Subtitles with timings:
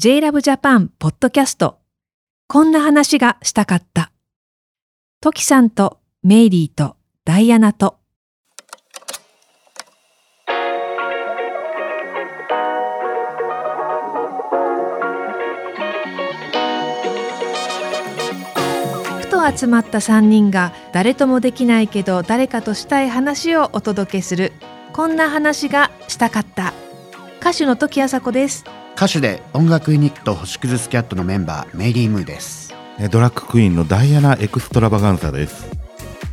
[0.00, 1.80] JLove Japan ポッドキャスト
[2.46, 4.12] こんな話がしたかった。
[5.20, 6.94] トキさんとメイリーと
[7.24, 7.98] ダイアナと。
[19.20, 24.52] ふと集まった3人が誰ともできないけど誰かとしたい話をお届けする。
[24.92, 26.72] こんな話がしたかった。
[27.40, 28.64] 歌手の時あさこです。
[28.98, 32.74] 歌手で音楽ユニット星屑スキャットのメンバーメイリー・ムーです。
[32.98, 35.70] えドラッグクイーンのダイアナ・エクストラバガンサです。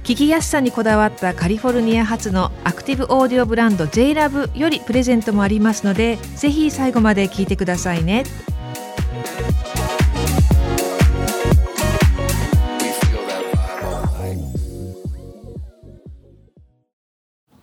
[0.03, 8.23] 聞きやすさにこだわったカリフォルニア発のアクティブオーディオブランド JLove よりプレゼントもありますのでぜひ最後まで聞いてくださいね。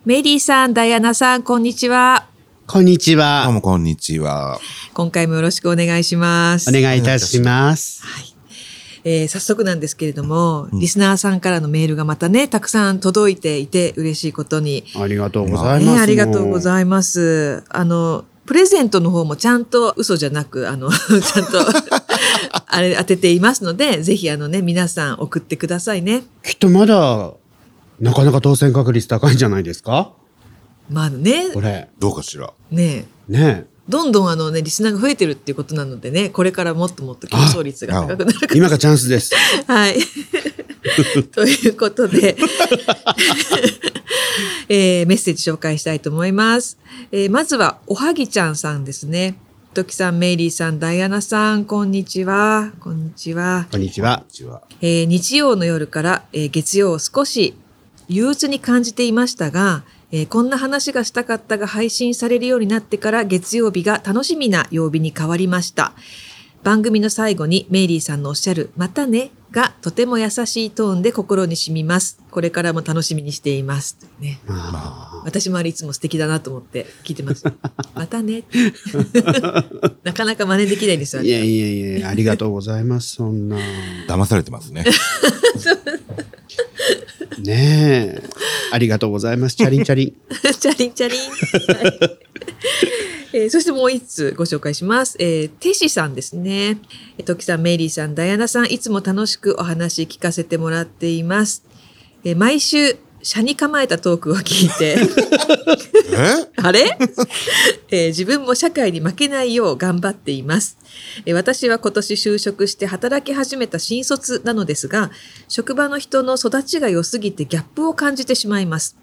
[0.04, 2.31] メイリーさん、ダイアナさん、こんにちは。
[2.66, 4.58] こんにちどうはもこんにちは
[4.94, 6.70] 今回もよろしくお願いします。
[6.70, 8.02] お願いいたします
[9.04, 14.84] えー早速なんですけれども、うんリスナーさんからのメールがまたね、たくさん届いていて嬉しいことに。
[14.96, 17.64] ありがとうございます、ね、ありがとうございます。
[17.68, 21.58] あの、プレゼントの方もちゃんと嘘じゃなく、あの、 ちゃんと、
[22.68, 26.22] あれ当てていますので、ぜひあのね、皆さん送ってくださいね。
[26.44, 27.32] きっとまだ
[28.00, 30.12] なかなか当選確率高いんじゃないですか？
[30.90, 39.34] まあね、これどうかしらね、ねどんどんあのね、リスナーが増えてるっていうことなのでね、これからもっともっと競争率が高くなるか今がチャンスです
[39.66, 39.96] はい。
[41.32, 42.36] ということで、
[44.68, 46.78] えーメッセージ紹介したいと思います。
[47.10, 49.36] えーまずは、おはぎちゃんさんですね。
[49.74, 52.72] トキさん、メイリーさん、ダイアナさん、こんにちは。
[52.78, 53.66] こんにちは。
[53.70, 57.54] こんにちはこんにちはえー日曜の夜から、えー月曜を少し
[58.08, 65.94] 憂鬱に感じていましたが、えーこんな話がしたかったが配信されるようになってから月曜日が楽しみな曜日に変わりました。
[66.62, 72.20] 番組の最後にメイリーさんのおっしゃる、またねがとても優しいトーンで心に染みます。
[72.30, 73.98] これからも楽しみにしています。
[74.20, 77.44] ね、ま私もあれいつも素敵だなと思って聞いてます。
[77.94, 78.44] またね。
[80.04, 83.56] なかなか真似できないですよあいやいやいやありがとうございますそんな
[84.08, 84.84] 騙されてますね
[87.42, 88.22] ねえ
[88.72, 90.14] ありがとうございますチャリンチャリン
[90.58, 91.20] チャリンチャリン。
[91.20, 92.18] はい
[93.34, 95.16] えーそしてもう一つご紹介します。
[95.18, 96.78] えー、テシさんですね。
[97.16, 101.64] えートキさん、メイリーさん、ダイアナさん、いつも楽しくお話聞かせてもらっています。
[102.24, 104.96] えー毎週、車に構えたトークを聞いて、
[106.12, 106.48] え？
[106.56, 106.98] あれ、
[107.90, 110.76] えー自分も社会に負けないよう頑張っています、
[111.24, 115.10] えー私は今年就職して働き始めた新卒なのですが、
[115.48, 118.96] 職場の人の育ちが良すぎてギャップを感じてしまいます。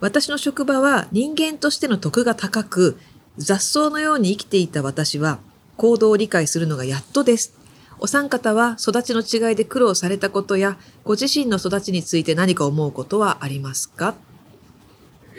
[0.00, 2.98] 私の職場は人間としての徳が高く、
[3.38, 5.38] 雑草のように生きていた私は
[5.76, 7.54] 行動を理解するのがやっとです。
[7.98, 14.14] お三方は育ちの違いで苦労されたことや、ご自身の育ちについて何か思うことはありますか？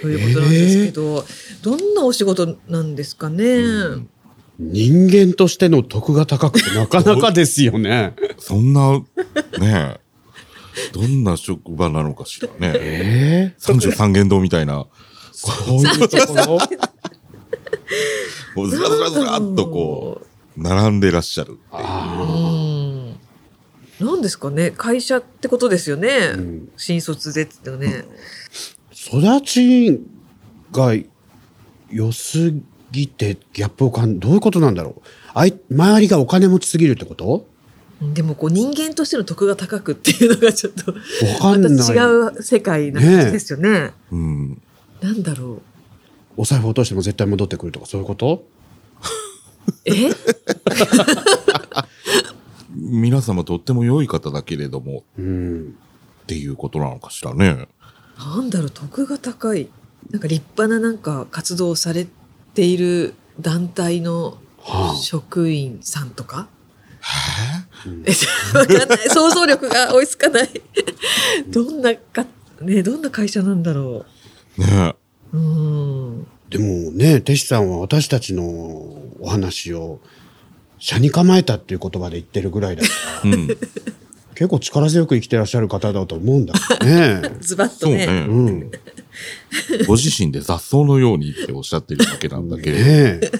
[0.02, 1.26] ということなんですけど、
[1.62, 3.46] どんなお仕事なんですかね？
[4.58, 8.14] 人間としての徳が高くてなかなかですよね。
[8.40, 9.04] そんなね
[9.62, 10.00] え。
[10.94, 12.74] どんな職場なのかしらね。
[12.78, 14.86] ええ三十三元堂みたいな。
[15.34, 16.58] そういうところ？
[18.56, 20.28] こうずらずらずらっとこう
[20.58, 23.18] 並んでらっしゃるあ
[24.02, 24.06] うん。
[24.08, 26.34] なんですかね会社ってことですよね。
[26.34, 28.06] ん新卒でって言ってね。
[28.92, 30.02] ー育ち
[30.72, 30.94] が
[31.90, 32.54] 良す
[32.92, 35.02] ぎてギャップを感どういうことなんだろう
[35.34, 37.46] あい周りがお金持ちすぎるってこと？
[38.02, 41.00] でもこう人間としての徳が高くっていうのがちょっとわ
[41.40, 41.98] かんないまた違
[42.40, 43.94] う世界な感じですよね。
[44.12, 44.62] うん
[45.02, 45.62] なんだろう。
[46.38, 48.46] お財布落としても絶対戻ってくるとかそういうこと？
[49.86, 50.12] え？
[52.76, 55.76] 皆様とっても良い方だけれどもうん
[56.24, 57.68] っていうことなのかしらね
[58.18, 59.70] なんだろう徳が高い。
[60.12, 62.08] なんか立派ななんか活動をされ
[62.54, 66.48] ている団体のはあ職員さんとか、
[68.06, 68.12] え？
[68.58, 68.98] わかんない。
[69.10, 70.50] 想像力が追いつかない。
[71.48, 72.26] どんなか、
[72.62, 74.06] ね、どんな会社なんだろ
[74.58, 74.96] ね
[75.34, 75.38] う。
[75.38, 76.28] うん。
[76.50, 78.44] でもねテシさんは私たちの
[79.20, 80.00] お話を
[80.80, 82.90] 車に構えたっていう言葉で言ってるぐらいだか
[83.24, 83.48] らえうん
[84.36, 87.22] 結構力強く生きてらっしゃる方だと思うんだけどね。
[87.40, 88.06] ズバッとね。
[88.06, 88.72] そうね、うん。
[89.88, 93.32] ご自身で雑草のようにっておっしゃってるだけなんだけれど、ねえ。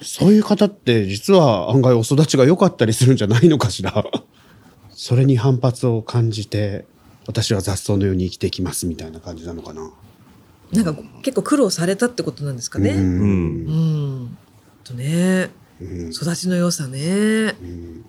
[0.00, 4.04] そういう方って実は案外お育ちが良かったりするんじゃないのかしら。
[4.90, 6.86] それに反発を感じて、
[7.26, 9.90] 私は雑草のように生きていきますみたいな感じなのかな。
[10.72, 12.90] なんか結構苦労されたってことなんですかね。
[12.90, 14.22] ううん。
[14.24, 14.38] ん。
[14.82, 15.50] とね。
[15.80, 17.54] うん育ちの良さね。
[17.60, 18.04] うん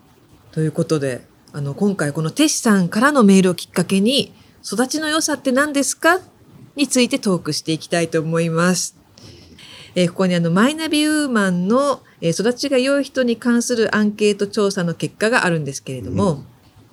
[0.51, 4.33] ということで、あの、今回このテシさんからのメールをきっかけに、
[4.65, 6.21] 育ちの良さって何ですか
[6.77, 8.95] についてトークしていきたいと思います。
[9.95, 16.45] えーここにあの、マイナビウーマンの、えー育ちが良い人に関するアンケート調査の結果があるんですけれども、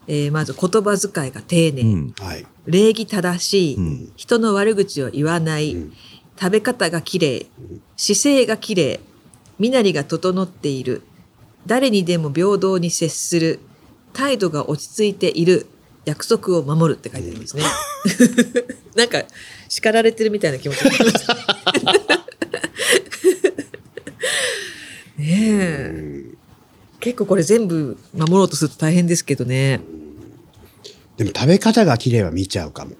[0.06, 2.14] えーまず言葉遣いが丁寧、うん。
[2.18, 2.46] はい。
[2.66, 4.12] 礼儀正しい、うん。
[4.16, 5.92] 人の悪口を言わない、うん。
[6.40, 7.46] 食べ方がきれい、
[7.96, 9.00] 姿勢がきれい、
[9.58, 11.02] 身なりが整っている、
[11.66, 13.60] 誰にでも平等に接する、
[14.12, 15.66] 態度が落ち着いている、
[16.04, 17.62] 約束を守るって書いてありますね。
[18.96, 19.22] なんか
[19.68, 21.26] 叱られてるみたいな気持ちになります。
[25.16, 26.21] ねえ。
[27.02, 29.80] 結構これ全部守ろうとすると大変ですけどね。
[31.16, 32.92] でも食べ方が綺麗は見ちゃうかも。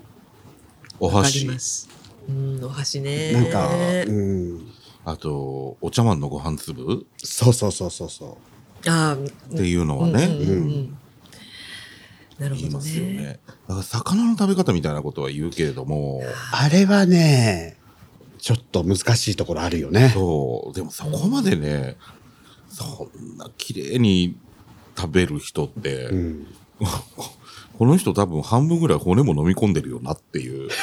[0.98, 1.56] お箸ま。
[1.60, 1.88] す。
[2.28, 3.32] うん、お箸ね。
[3.32, 3.70] なんか、
[4.06, 4.66] うん。
[5.04, 7.06] あと、お茶碗のご飯粒？
[7.16, 8.38] そうそうそうそうそ
[8.88, 10.98] ああ、っていうのはね、うんうんうん
[12.38, 13.00] なるほどね。
[13.00, 13.40] ね。
[13.68, 16.26] だから魚の食べ方みたいなことは言うけれども、う。
[16.52, 17.76] あれはね、
[18.38, 20.10] ちょっと難しいところあるよね。
[20.12, 21.96] そう、でもそこまでね、
[22.72, 24.36] そんな綺麗に
[24.96, 26.46] 食べる人って、うん。
[27.78, 30.68] この人多分半分ぐらい骨も飲み込んでるよなっていう。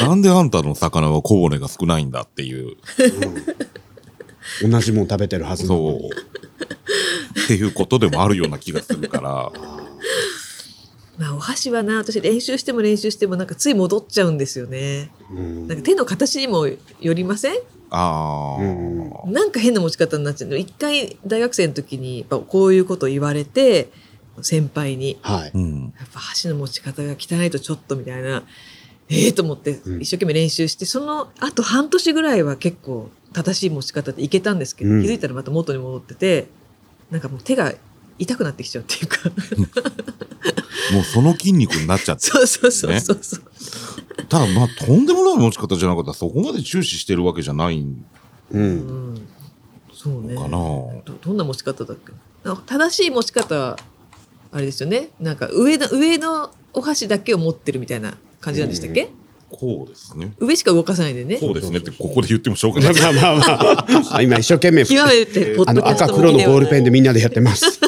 [0.00, 2.76] なんであんたの魚は小骨が少ないんだっていう。
[4.62, 6.10] 同じもん食べてるはずなのそうに。。
[7.44, 9.52] っていうことでもあるような気がするから。
[11.18, 15.12] まあ、お箸はな、私練習しても練習してもなんかつい戻っちゃうんですよね。
[15.30, 16.78] うんなんか手の形にもよ
[17.14, 17.56] りません？
[17.94, 20.56] ああ、うんなんか変な持ち方になっちゃうの。
[20.56, 23.90] 一回大学生の時にやっぱこういうことを言われて、
[24.40, 25.18] 先輩に。
[25.20, 25.50] はい。
[25.54, 25.92] うん。
[25.98, 28.44] やっぱ箸の持ち方が汚いとちょっとみたいな、
[29.10, 36.46] ええと思ってうん一生懸命練習して、その後半年ぐらいは結構正しい持ち方でいけたんですけど、うん気づいたらまた元に戻ってて、
[37.10, 37.74] なんかもう手が
[38.18, 39.18] 痛くなってきちゃうっていうか、
[40.92, 42.22] もうその筋肉になっちゃって。
[42.30, 43.42] そうそうそうそうそう。
[44.28, 48.04] ただまあ、とんでもない持ち方じゃなかったらそこまで注視してるわけじゃないん
[48.50, 48.58] う。
[48.58, 49.28] うんん、
[49.92, 50.34] そうね。
[50.34, 50.48] かな。
[50.50, 52.12] どどんな持ち方だっけ
[52.44, 53.78] なんか正しい持ち方は
[54.50, 55.10] あれですよね？
[55.20, 59.10] なんか上の上のお箸だけを持ってるみたいな感じなんでしたっけ、
[59.50, 60.34] こうですね。
[60.38, 62.94] 上しか動かさないでねこうですねってここで言ってもしょうがない。
[62.94, 64.16] まあまあまあ。
[64.16, 67.80] あ 今一生懸命、極めてポッあのドキャスト赤黒のボールペンで向みんなでやってます。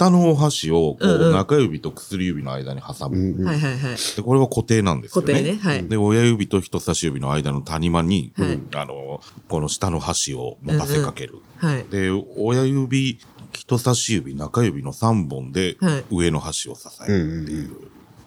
[0.00, 1.32] 下のお箸をこうんううん。
[1.34, 3.44] 中指と薬指の間に挟む。
[3.44, 3.96] ははいはいはい。
[4.16, 5.32] で、これは固定なんですよね。
[5.34, 8.58] 固定ねはい、で、親指と人差し指の間の谷間に、はい。
[8.76, 11.40] あの、この下の箸を持たせかける。
[11.58, 11.84] はい。
[11.84, 13.20] で、親指、
[13.52, 16.04] 人差し指、中指の3本ではい。
[16.10, 17.70] 上の箸を支えるっていう。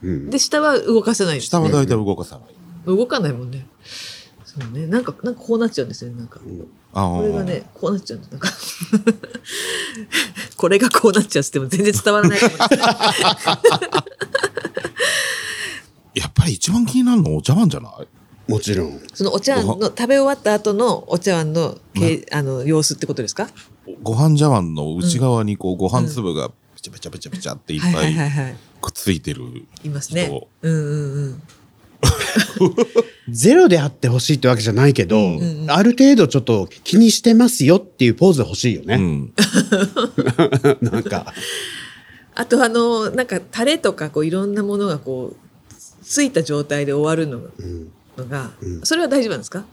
[0.04, 2.54] うんで下は動かせないです、ね、下は大体動かさない。
[2.86, 3.66] 動かないもんね。
[4.44, 4.86] そうね。
[4.86, 6.42] なんかなんかこうなっちゃうんですよねなんか。
[6.44, 8.50] あーこれがねこうなっちゃうんですなんか
[10.58, 12.40] これがこうなっちゃうっても全然伝わらない。
[16.14, 18.52] やっぱり一番気になるのはお茶碗じゃない？
[18.52, 19.00] もちろん。
[19.14, 23.50] そのお茶碗の食べ終わった後のお茶碗の,、けあの様子ってことですか？
[24.04, 28.14] ご飯茶碗の内側にこうご飯粒がペチャペチャペチャペチャっていっぱい
[28.82, 29.66] くっついてる。
[29.84, 30.28] いますね。
[30.28, 31.42] そうんうんうん
[33.30, 38.96] ゼロであってほしいってわけじゃないけど、んうんある程度ちょっと気にしてますよっていうポーズ欲しいよね。
[38.96, 39.34] うん。
[40.82, 41.34] なんか、
[42.36, 49.66] あとあのなんかタレとかこういろんなものがこうついた状態で終わるのうんのが、うんそれは大丈夫なんですか？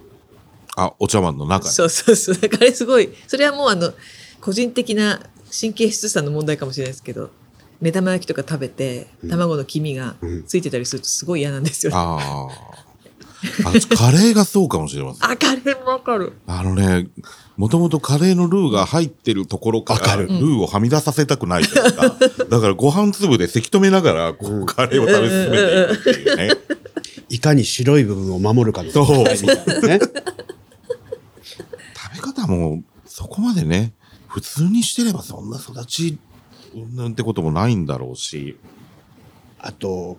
[0.77, 1.75] あ、お茶碗の中に。
[1.75, 3.93] そうそうそうだからあれすごいそれはもうあの
[4.41, 5.21] 個人的な
[5.59, 7.31] 神経質さの問題かもしれないですけど
[7.81, 10.45] 目玉焼きとか食べて卵の黄身がうん。
[10.45, 12.49] ついてたりするとすごい嫌なんですよ、ああ。
[13.65, 15.31] あカレーがそうかもしれません。
[15.31, 16.35] あカレーもわかる。
[16.47, 17.09] あのね、
[17.57, 22.17] もともとカレーのルーが入ってるところから、ルーをはみ出させたくないというか、
[22.51, 26.51] だからご飯粒でせき止めながら、こう、カレーを食べ進めていくっていうね。
[27.31, 29.07] いかに白い部分を守るかのそう。
[29.21, 29.45] みたいな
[29.81, 30.01] ね。
[30.01, 30.13] 食
[32.15, 33.95] べ方も、そこまでね、
[34.27, 36.19] 普通にしてればそんな育ち、
[36.95, 37.13] なん。
[37.13, 37.87] ってこともないん。
[37.87, 38.57] だろうし。
[39.59, 40.17] あと、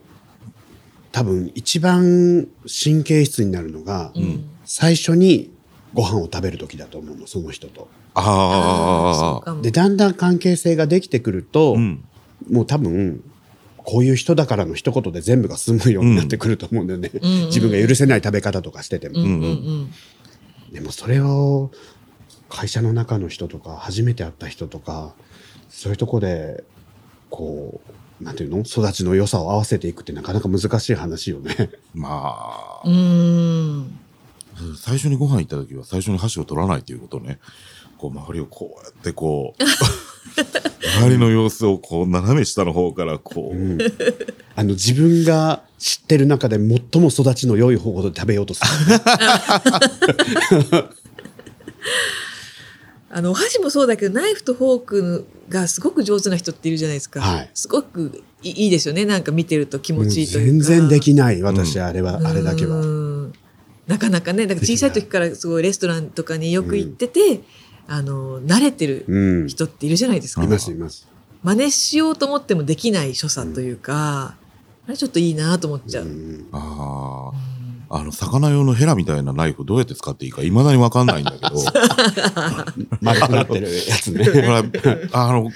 [1.12, 4.46] 多分一番神経質になるのが、うん。
[4.66, 5.52] 最初に
[5.94, 7.90] ご飯を食べる時だと思うの、その人と。
[8.14, 9.56] ああ。
[9.62, 9.98] で、だん。
[9.98, 10.14] だん。
[10.14, 12.04] 関係性ができてくると、うん。
[12.50, 13.24] もう多分、
[13.78, 16.88] こういう人だからの一言で全部が済むようになってくると思うん。
[16.88, 17.12] だよね。
[17.48, 19.16] 自分が許せない食べ方とかしてても。
[20.72, 21.72] でもそれを
[22.48, 25.14] 会社の中の人とか、初めて会った人とか、
[25.72, 26.64] そういうとこで、
[27.30, 27.82] こ
[28.20, 28.60] う、なんていうの？
[28.60, 31.72] 育ちの良さを合わせていくってなかなか難しい話よね。
[31.96, 32.92] まあう、ー
[33.80, 34.00] ん
[34.78, 37.40] 最初にご飯行った時は最初に箸を取らないということね。
[37.98, 39.64] こう周りをこうやってこう、
[41.04, 43.80] 周りの様子をこう斜め下の方からこう、うん
[44.56, 48.68] あの自分が知ってる中で最も育ちの良い方法で食べようとする。
[53.14, 57.50] あのお箸もそうだけどナイフとフォークがすごく上手な人っているじゃないですか、はい。
[57.54, 59.06] すごくいいいですよね。
[59.06, 62.78] なんか見てると気持ちいいというか、全然できない私、あれは、あれだけは。
[62.78, 63.34] うん
[63.88, 67.42] なかなかねだから小さい時からすごいレストランとかによく行ってて、
[67.88, 69.46] あの慣れてるうん。
[69.48, 71.08] い人っているじゃないですか、ますいます。
[71.44, 74.36] 真似しようと思ってもできない所作というか、
[74.88, 76.48] あれちょっといいなと思っちゃう、うん。
[76.54, 77.38] ああ、
[77.94, 81.50] あの、魚用のヘラみたいなナイフどうやって使っていいか未だにわかんないんだけど、
[83.02, 84.28] 丸くなってるやつね。
[85.12, 85.52] あの、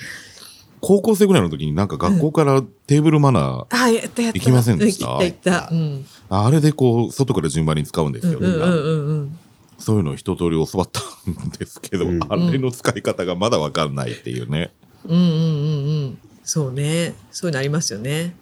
[0.82, 5.08] 高校生ぐらいの時になんか学校からテーブルマナー、行きませんでした？
[5.08, 5.70] 行った行った。
[5.72, 6.06] うん。
[6.30, 8.66] あれでこう、外から順番に使うんですよ、みんな。
[8.66, 9.08] うんうんうん。
[9.08, 9.40] うん
[9.78, 12.20] そういうのを一通り教わったんですけど、うん。
[12.30, 14.72] あれの使い方がまだわかんないっていうね。
[15.06, 15.36] うんうんうんう
[16.12, 16.18] ん。
[16.46, 17.14] そうね。
[17.32, 18.38] そういうのありますよね。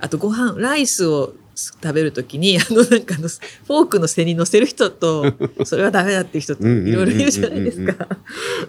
[0.00, 8.06] あとご飯ライスを食べるときにあのなんかあのフォークの背に乗せる人と それはダメだっていう人といろいろいるじゃないですか。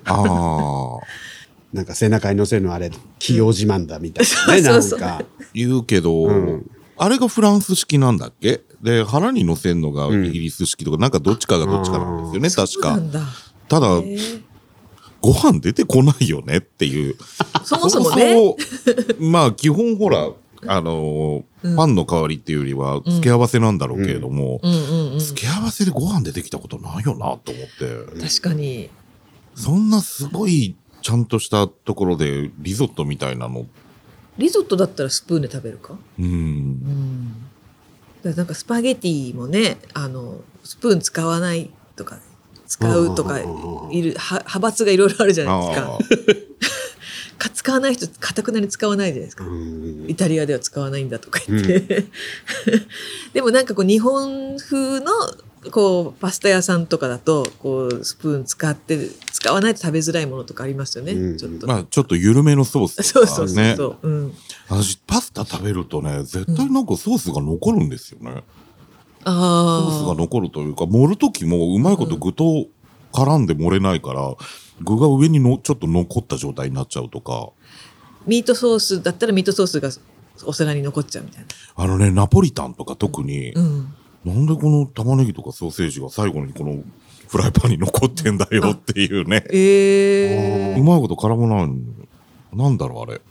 [0.06, 1.00] ああ、
[1.74, 5.24] なんか背中に乗せるのあれ、企業自慢だみたいなね、なんか。
[5.54, 6.72] 言うけど、うん。
[6.98, 8.62] あれがフランス式なんだっけ？
[8.84, 10.26] で、腹に乗せるのがうん。
[10.26, 13.00] イギリス式とか、なんかどっちかがどっちかなんですよね、確か。
[13.70, 13.88] ただ、
[15.22, 17.16] ご飯出てこないよねっていう。
[17.64, 18.36] そもそもね。
[19.20, 20.30] まあ、基本ほら、
[20.68, 21.44] あの
[21.76, 24.60] パンの代わりっていうよりは、付け合わせなんだろうけれども、
[25.20, 27.66] 付け合わせでご飯出てきたことないよなと思っ
[28.16, 28.22] て。
[28.22, 28.90] 確かに。
[29.56, 33.66] そんなすごい、ちゃんとしたところで、リゾットみたいなの、
[34.38, 35.98] リゾットだったらスプーンで食べるか？
[36.18, 36.26] うん。
[36.26, 37.34] うん。
[38.24, 42.20] だからなんかスパゲティもねあのスプーン使わないとか
[42.68, 45.96] 使うとかいるは派閥がいろいろあるじゃないですか。
[45.96, 46.04] あか
[47.50, 49.46] 使わない人かたくなに使わないじゃないですか。
[49.46, 50.06] うん。
[50.08, 52.06] イタリアでは使わないんだとか言って、
[53.34, 55.12] でもなんかこう日本風の
[55.70, 61.38] こうパスタ屋さんとかだとこうスプーン使って使わないと食べづらいものとかありますよね、うん。
[61.38, 63.76] ちょっと、まあ、ちょっと緩めのソースそうとかそうそうね。
[63.78, 64.34] そう、うん、
[64.70, 68.32] 私、パスタ食べるとね、絶対なんかソースが残るんですよね。
[68.32, 68.44] ソ
[69.26, 70.04] あー。
[70.04, 72.68] スがあ残るというか、盛るときもうまいこと具と
[73.14, 74.34] 絡んで盛れないから、
[74.84, 77.50] 具が上にのちょっと残った状態になっちゃうとか。
[78.26, 79.90] ミートソースだったらミートソースが
[80.46, 83.94] お皿に残っちゃうみたいな、あのね、ナポリタンとか特に、うん、
[84.26, 86.84] なんでこの玉ねぎとかソーセージが最後にこの
[87.28, 89.44] フライパンに残ってんだよっていうね。
[89.52, 91.76] えー、うまいこと絡まないの
[92.54, 93.22] なんだろうあれ。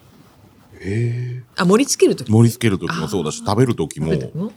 [0.83, 2.31] えあ盛り付ける時？
[2.31, 4.11] 盛り付けるときもそうだし、食べるときも、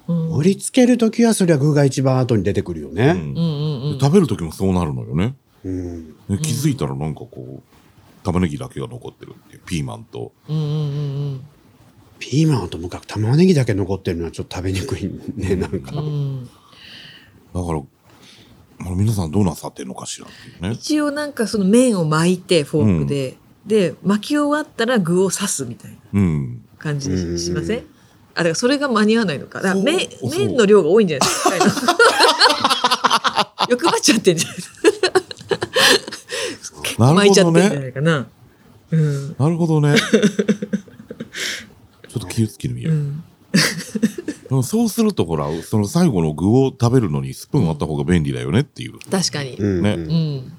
[0.08, 3.10] うん盛り付けるときはそりゃ具が一番後に出てくるよね。
[3.10, 3.42] うんうんう
[3.90, 5.36] んうん食べるときもそうなるのよね。
[5.66, 6.13] うん。
[6.30, 7.62] で気づいたらなんかこう、
[8.24, 10.32] 玉ねぎだけが残ってるっていう、ピーマンと。
[10.50, 10.66] うんうんう
[11.36, 11.46] ん
[12.20, 15.82] ピーマンはともかく玉ねぎだけ残ってるのはちょっと食べにくいね、なん。
[15.82, 15.92] か。
[15.92, 16.10] うんう
[16.44, 16.50] ん
[17.54, 17.82] だから、
[18.80, 20.72] あの皆さんどうなさってるのかしらっていうね。
[20.72, 26.66] 一応なんかその麺を巻いてフォークで、で巻き終わったら具を刺すみたいなうん。
[26.80, 27.82] 感じうんにしません、あ
[28.38, 29.62] だからそれが間に合わないのか。
[29.62, 30.08] だから麺
[30.56, 31.34] の量が多いんじゃないで
[31.70, 31.94] すか
[33.70, 35.23] 欲張っちゃってんじゃないですか
[36.98, 38.28] 巻いちゃってんじゃないかな。
[38.92, 39.36] うん。
[39.38, 39.96] なるほどね。
[42.08, 42.94] ちょっと気をつけてみよう。
[42.94, 43.24] うん。
[44.64, 49.00] そうするとほら、その最後の具を食べるのにスプーンあった方が便利だよねっていう。
[49.10, 49.52] 確かに。
[49.52, 49.84] ねうんうん。
[49.86, 50.54] うん。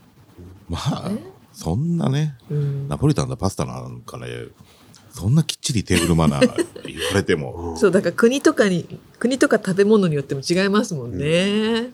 [0.68, 1.18] まあえ、
[1.52, 2.88] そんなね、うん。
[2.88, 4.26] ナポリタンだパスタなんかね、
[5.10, 6.46] そんなきっちりテーブルマナー
[6.86, 7.76] 言われても。
[7.76, 11.90] そうだから国とかに国とか食べ物によっても違いますもんね、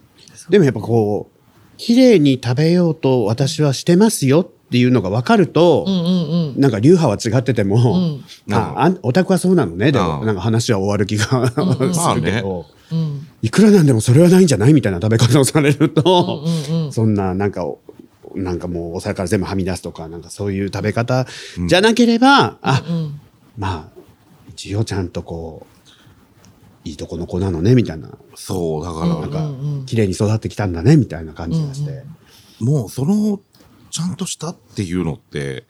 [0.49, 1.40] でもやっぱこう、
[1.81, 6.61] 綺麗に食べようと私はしてますよっていうのが分かるとうん、うんうん。
[6.61, 8.55] なんか流派は違ってても、うん。
[8.55, 9.91] あオタクはそうなのね。
[9.91, 10.27] でも、うん。
[10.27, 11.95] なんか話は終わる気がうんうん。
[11.95, 13.27] するけど、うん。
[13.41, 16.93] いくらなんでもそれはないんじゃないみたいな食べ方をされると、うんうんうん。
[16.93, 17.65] そんななんか、
[18.35, 21.27] なんかもうお皿から全部はみ出すとか、なんかそういう食べ方
[21.67, 23.21] じゃなければ、あ、うん。
[23.57, 24.01] まあ、
[24.51, 25.80] 一応ちゃんとこう、
[26.85, 28.11] いいとこの子なのね、みたいな。
[28.35, 32.05] そう、だかなんら、かうんうん、綺麗に育ってきたんだね、みたいな感じがして。
[32.61, 33.41] もうその、
[33.91, 35.65] ちゃんとしたっていうのって、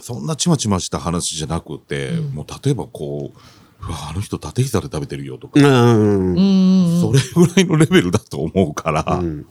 [0.00, 5.66] そんなちまちました話じゃなくて、うんもう例えばこう、うわ、あの人縦膝で食べてるよとか、うん。
[5.66, 9.46] うんうんそれぐらいのレベルだと思うから、うん。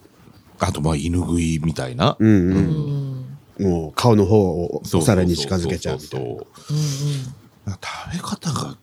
[0.59, 2.15] あとまあ犬食いみたいな。
[2.19, 2.29] うん。
[2.29, 6.25] ううんんもう顔の方をお皿に近づけちゃうみたいな。
[6.27, 7.35] そうそうそううん
[7.65, 8.77] なんか食べ方が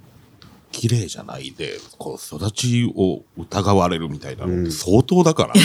[0.79, 5.55] 綺麗じゃないで、こう、育ちを疑われるみたいなの相当だから。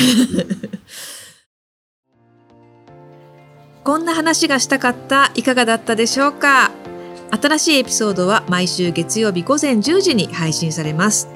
[3.83, 6.71] こんな話がしたかったいかがだったでしょうか？
[7.31, 11.27] 新しいエピソードは毎週月曜日午前10時に配信されます。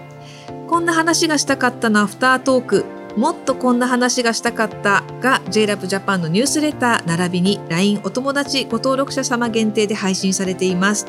[0.69, 2.85] こんな話がしたかったのアフタートーク。
[3.17, 11.07] もっとこんな話がしたかったが JLAB JAPAN のニュースレター並びに LINE お友達ご登録者様限定で配信されています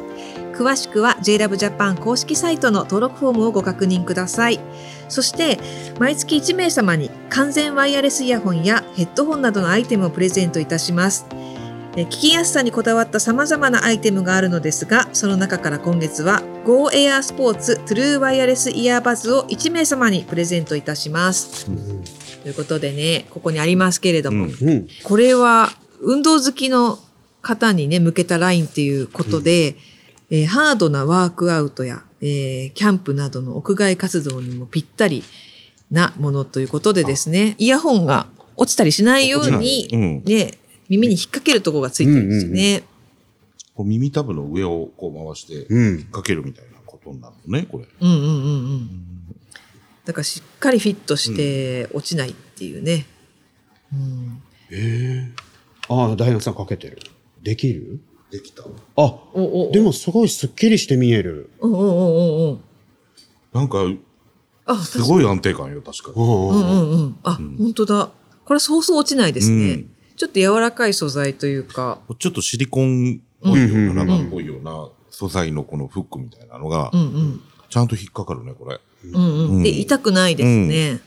[0.58, 4.58] 詳しくは JLAB JAPAN 公式サイトの登録フォームをご確認ください
[5.08, 5.58] そして
[6.00, 11.26] 毎月1名様に完全ワイヤレスイヤホンやヘッドホンなどのアイテムをプレゼントいたします
[11.96, 21.68] えー聞きやすさにこだわった様々なアイテムがあるのですが、その中から今月は Go Air Sports True Wireless Earbuds を1名様にプレゼントいたします。
[21.68, 22.04] うん
[22.42, 24.88] ということでね、ここにありますけれども、うんうん。
[25.02, 26.98] これは運動好きの
[27.42, 29.76] 方にね、向けたラインっていうことで、
[30.30, 35.24] えーハードなワークアウトや、えーキャンプなどの屋外活動にもぴったり
[35.90, 40.52] なものということでですね、イヤホンが落ちたりしないように、うんね、
[40.88, 42.82] 耳に引っ掛けるところがついてるんですよね。
[43.74, 46.02] こう耳たぶの上をこう回して、うん。
[46.04, 47.84] かけるみたいなことになるのね、これ。
[48.00, 48.36] うんうんうんう
[48.76, 48.90] ん。
[50.04, 53.06] だからしっかりフィットして落ちないっていうね。
[53.92, 54.42] うん、
[54.72, 55.32] ええ
[55.88, 56.98] ああ、ダイナさんかけてる。
[57.42, 58.00] できる？
[58.30, 58.62] できた。
[58.62, 58.66] あ、
[58.96, 61.50] おおでもすごいスッキリして見える。
[61.60, 62.60] うんうんうんうんうん。
[63.52, 63.78] なんか、
[64.66, 66.24] あ、すごい安定感よ、確かに。
[66.24, 67.16] うんうんうんうん。
[67.22, 68.10] あ、ん本当だ。
[68.44, 69.72] これそうそう落ちないですね。
[69.72, 72.00] うんちょっと柔らかい素材というか。
[72.18, 77.40] ちょっとシリコンっぽいよううんな、ラバーっぽいような素材のこのフックみたいなのがう、んうん。
[77.70, 78.80] ちゃんと引っかかるね、これ。
[79.04, 79.48] うんうん。
[79.58, 81.00] うんで、痛くないですね。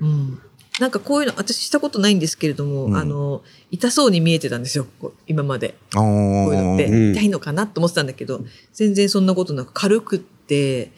[0.00, 0.40] うん。
[0.80, 5.74] なんかこういうの、私したことないんですけれども、うんあの、痛そうに見えてたんですよ、こう今まで。
[5.94, 6.02] ああ。
[6.02, 10.92] こういうのってうん痛いのかなと思ってたんだけど、全然そんなことなく軽くって、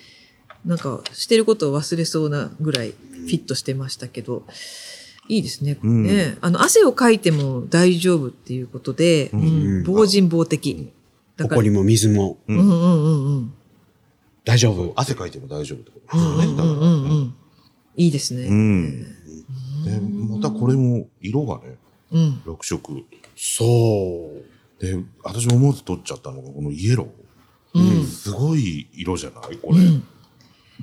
[0.65, 4.45] なんかしてることを忘れそうなぐらいフィットしてましたけど、
[5.29, 6.39] いいですね、これね。
[6.41, 9.45] あの、汗をかいても大丈夫っていうことで、うんう
[9.81, 10.91] ん防塵防滴。
[11.37, 13.53] だから、ここにも水もううんんうんうんうん。
[14.45, 14.93] 大丈夫。
[14.97, 16.57] 汗かいても大丈夫ってことうんですよね。
[16.57, 17.35] だからうんうんうん。
[17.97, 18.45] いいですね。
[18.49, 19.07] うん。
[19.89, 21.77] で、またこれも色がね、
[22.13, 22.43] うん。
[22.47, 23.05] 6色。
[23.37, 23.65] そ
[24.81, 24.85] う。
[24.85, 27.09] で、私思わず取っちゃったのが、このイエロ
[27.75, 28.01] うー。
[28.03, 28.07] ん。
[28.07, 29.57] すごい色じゃない？
[29.57, 29.79] これ。
[29.79, 30.05] うん。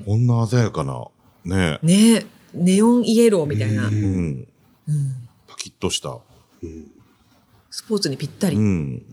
[0.05, 1.05] こんな鮮やかな、
[1.45, 3.87] ねねネオンイエローみたいな。
[3.87, 4.47] ううん。
[4.87, 5.13] うん。
[5.47, 6.17] パキッとした。
[6.63, 6.91] うん
[7.71, 8.55] スポーツにぴったり。
[8.55, 9.03] うん。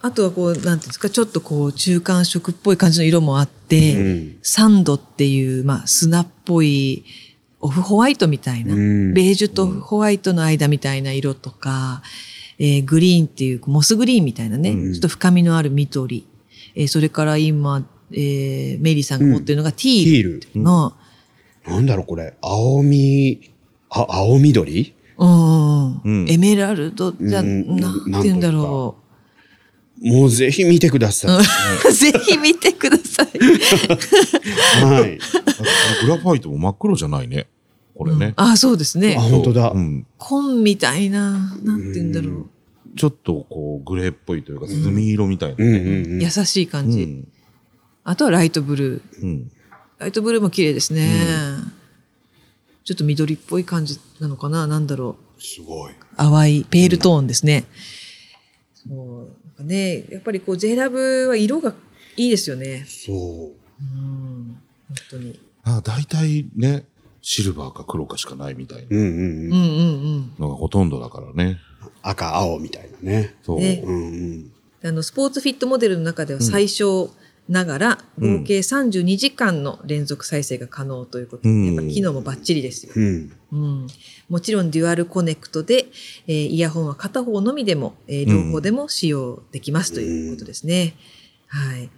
[0.00, 4.04] あとはこう、なんていうんですか、ちょっとこう、中間色っぽい感じの色もあって、う
[4.36, 7.04] んサンドっていう、まあ、砂っぽい、
[7.60, 9.14] オフホワイトみたいな、うん。
[9.14, 12.02] ベージュとホワイトの間みたいな色とか、
[12.58, 14.92] えーグリーンっていう、モスグリーンみたいなね、うん。
[14.92, 16.26] ちょっと深みのある緑。
[16.74, 20.62] えーそれから今、えーメリーさんが持ってるのがティールティール。
[20.62, 20.94] の、
[21.66, 22.34] なんだろうこれ。
[22.40, 23.50] 青み、
[23.90, 24.94] あ、青緑？
[25.18, 28.96] うんうんエメラルドじゃ、うんなんて言うんだろ
[30.02, 31.42] もうぜひ見てくださう。
[31.92, 33.30] ぜひ見てください。
[33.36, 33.40] い。
[34.84, 35.18] はい。
[35.18, 37.48] あグラファイトも真っ黒じゃないね。
[37.94, 38.32] これね。
[38.36, 39.20] あ、そうですねあ、。
[39.20, 39.78] 本当だう。
[39.78, 40.06] ん。
[40.18, 42.46] 紺みたいな、なんて言うんだろう。
[42.96, 45.56] ちょっとこう、グレーっぽいというか、墨色みたいな。
[45.58, 46.22] うんうんうん。
[46.22, 47.02] 優しい感じ。
[47.02, 47.28] うん。
[48.04, 49.22] あとはライトブルー。
[49.22, 49.50] うん。
[49.98, 51.10] ライトブルーも綺麗ですね。
[52.84, 55.42] ちょっと緑っぽい感じなのかななんだろう。
[55.42, 55.92] すごい。
[56.16, 57.64] 淡いペールトーンですね。
[58.74, 61.74] そうかね、やっぱりこう J ラブは色が
[62.16, 62.84] いいですよね。
[62.86, 63.16] そう。
[63.16, 64.58] うん。
[64.88, 65.38] 本当に。
[65.64, 66.84] あ大体ね、
[67.20, 69.58] シルバーか黒かしかないみたいなうんうんうんうんう
[70.18, 70.32] ん。
[70.38, 71.58] のがほとんどだからね。
[72.02, 73.34] 赤、青みたいなね。
[73.42, 73.58] そう。
[73.58, 74.52] ねうんうん。
[74.84, 77.10] あの、スポーツフィットモデルの中では最小
[77.48, 82.92] ながら、うん合計32時間の連続再生が可能ということで、うんやっぱ機能もバッチリですよ。
[82.94, 83.32] うん。
[83.50, 83.86] うん、
[84.28, 85.86] もちろんデュアルコネクトで、
[86.26, 90.94] えーイヤホンは片方のみでも、えー両方でも使用できますということですね。
[91.46, 91.88] はい。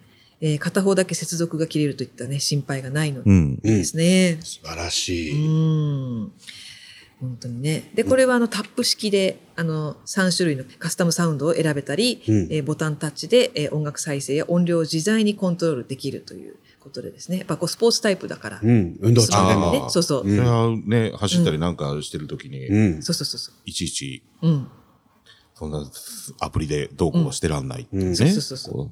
[0.40, 3.22] えー片方だけ接続が切れるといったね、心配がないの
[3.62, 4.38] ですね。
[4.42, 5.48] 素晴らしうい。
[5.48, 6.32] ん。
[7.20, 7.90] 本当にね。
[7.94, 17.38] で、これはあのタップ式で、あの、3種類のカスタムサウンドを選べたり、うんえーボタンタッチで、えー音楽再生や音量を自在にコントロールできるということでですね。
[17.38, 18.60] やっぱこうスポーツタイプだから。
[18.62, 18.96] うん。
[19.00, 19.72] 運動中であも。
[19.72, 20.22] ね、そうそう。
[20.26, 23.02] うんね、走ったりなんかしてるときに、うん。
[23.02, 24.48] そうそうそうそいちいち、う。
[24.48, 24.68] うん。
[25.54, 25.84] そんな
[26.40, 28.08] アプリでどうこうしてらんないっていうね。
[28.08, 28.90] うんそうそうそうそうこ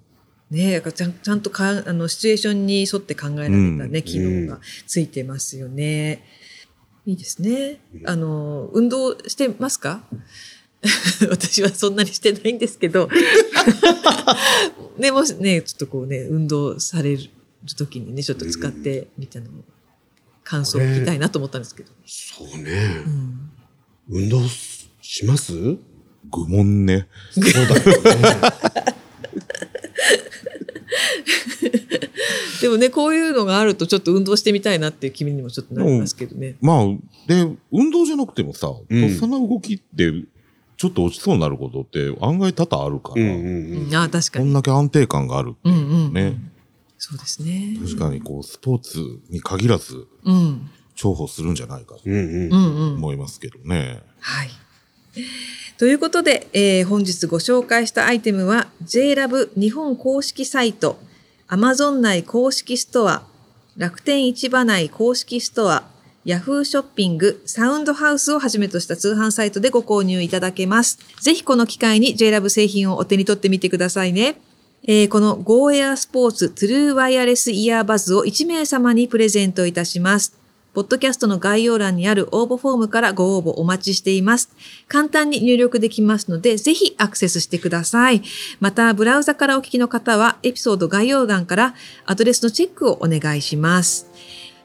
[0.50, 6.24] ねちゃんちゃんとかあのシチュエーションに沿って考えられたね、うん機能がついてますよね。
[7.06, 7.80] いいですね。
[8.04, 10.02] あの、運動してますか？
[11.30, 13.08] 私はそんなにしてないんですけど。
[14.98, 17.22] でもしね、ちょっとこうね、運動される
[17.76, 19.64] 時にね、ちょっと使ってみたのを、
[20.44, 21.90] 感想を聞きたいなと思ったんですけど。
[22.06, 23.08] そうねう。
[23.08, 23.50] ん。
[24.10, 24.40] 運動
[25.00, 25.52] します？
[25.52, 25.78] 愚
[26.46, 27.08] 問ね。
[27.32, 28.34] そうだよね。
[32.60, 36.56] でもね、こういうのがあるとちょっと運動してみたいなっていう気にもちょっとなりますけどね。
[36.60, 36.86] まあ、
[37.26, 40.12] で、運動じゃなくてもさ、うんとっさな動きって、
[40.76, 44.44] ちょっと落ちそうになることって案外多々あるから、うんうんうん、ああ、確かに。
[44.46, 45.54] こんだけ安定感がある。
[45.64, 45.76] うんう
[46.10, 46.12] ん。
[46.12, 46.36] ね
[46.98, 47.78] そうですね。
[47.80, 48.98] 確かにこう、スポーツ
[49.30, 50.70] に限らずうん。
[50.96, 52.12] 重宝するんじゃないかとうん。
[52.12, 52.94] うんうんうんうん。
[52.96, 54.02] 思いますけどね。
[54.20, 54.50] はい。
[55.78, 60.98] ということで、えー本日ご紹介したアイテムは JLAB 日本公式サイト、
[61.48, 63.22] Amazon 内公式ストア、
[63.76, 65.84] 楽天市場内公式ストア、
[66.26, 70.98] Yahoo ショッピング、サウンドハウスをはじめとした通販サイトでご購入いただけます。
[71.22, 74.40] ぜひこの機会に JLAB 製品をお手に取ってみてくださいね。
[74.82, 80.36] えーこの Go Air Sports True Wireless Earbuds を1名様にプレゼントいたします。
[80.74, 84.50] ポッドキャストの概要欄にある応募フォームからご応募お待ちしています。
[84.86, 88.22] 簡単に入力できますので、ぜひアクセスしてください。
[88.60, 91.74] また、ブラウザからお聞きの方は、エピソード概要欄から
[92.06, 94.08] アドレスのチェックをお願いします。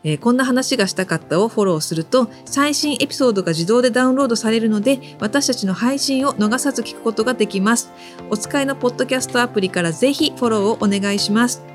[0.03, 7.89] えーこんな話がしたかったをフォローすると、最新エピソードが自動でダウンロードされるので、私たちの配信を逃さず聞くことができます。
[8.29, 11.72] お使いのポッドキャストアプリからぜひフォローをお願いします。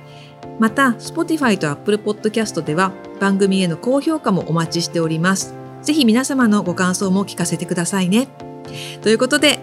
[0.59, 5.55] また、Spotify と Apple Podcast では番組への高評価もお待ちしております。
[5.83, 8.29] ぜひ皆様のご感想も聞かせてくださいね。
[9.03, 9.61] ということで、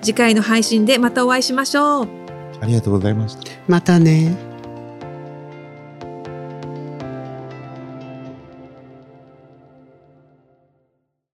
[0.00, 2.08] 次回の配信でまたお会いしましょう。
[2.60, 3.42] ありがとうございました。
[3.66, 4.51] またね。